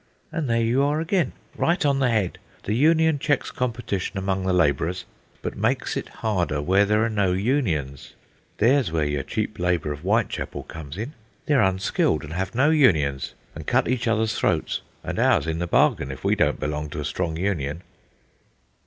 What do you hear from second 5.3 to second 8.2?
but makes it harder where there are no unions.